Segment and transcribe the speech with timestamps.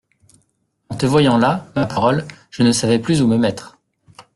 [0.89, 3.77] En te voyant là, ma parole, je ne savais plus où me mettre…